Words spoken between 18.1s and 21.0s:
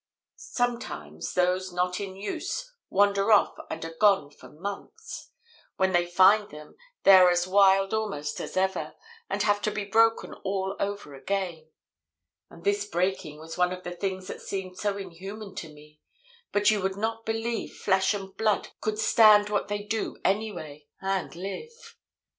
and blood could stand what they do anyway,